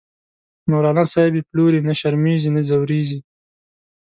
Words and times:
مولانا 0.69 1.03
صاحب 1.13 1.33
یی 1.35 1.43
پلوری، 1.49 1.79
نه 1.87 1.93
شرمیزی 1.99 2.49
نه 2.55 2.61
ځوریږی 2.69 3.19